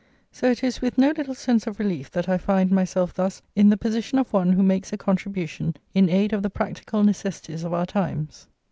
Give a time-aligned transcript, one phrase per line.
[0.31, 3.69] So it is with no little sense of relief that I find myself thus in
[3.69, 7.71] the position of one who makes a contribution in aid of the practical necessities of
[7.71, 8.47] our times.